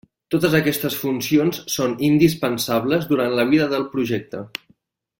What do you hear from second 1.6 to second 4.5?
són indispensables durant la vida del projecte.